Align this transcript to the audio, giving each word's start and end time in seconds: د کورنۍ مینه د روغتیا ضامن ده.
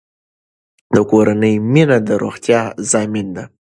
د 0.95 0.97
کورنۍ 1.09 1.55
مینه 1.73 1.97
د 2.07 2.09
روغتیا 2.23 2.61
ضامن 2.91 3.27
ده. 3.35 3.43